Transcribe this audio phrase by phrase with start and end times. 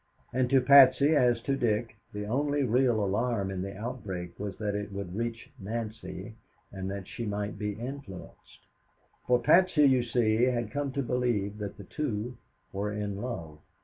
[0.33, 4.73] And to Patsy as to Dick, the only real alarm in the outbreak was that
[4.73, 6.33] it would reach Nancy
[6.71, 8.65] and that she might be influenced.
[9.27, 12.35] For Patsy you see had come to believe that the two
[12.73, 13.59] were in love.